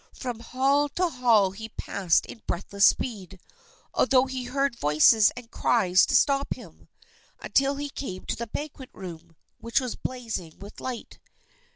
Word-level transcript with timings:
From 0.15 0.39
hall 0.39 0.89
to 0.97 1.09
hall 1.09 1.51
he 1.51 1.69
passed 1.69 2.25
in 2.25 2.41
breathless 2.47 2.87
speed, 2.87 3.39
although 3.93 4.25
he 4.25 4.45
heard 4.45 4.75
voices 4.75 5.31
and 5.37 5.51
cries 5.51 6.07
to 6.07 6.15
stop 6.15 6.55
him, 6.55 6.87
until 7.39 7.75
he 7.75 7.91
came 7.91 8.25
to 8.25 8.35
the 8.35 8.47
banquet 8.47 8.89
room, 8.93 9.35
which 9.59 9.79
was 9.79 9.95
blazing 9.95 10.57
with 10.57 10.79
light. 10.81 11.19